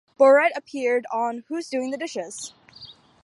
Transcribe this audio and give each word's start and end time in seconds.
Bourret 0.17 0.51
appeared 0.55 1.05
on 1.13 1.43
Who's 1.47 1.69
Doing 1.69 1.91
the 1.91 1.97
Dishes? 1.99 2.55